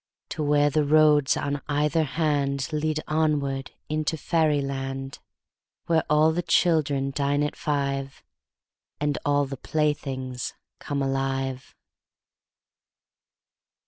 [0.29, 5.19] To where the roads on either handLead onward into fairy land,
[5.85, 8.23] Where all the children dine at five,
[8.99, 11.75] And all the playthings come alive.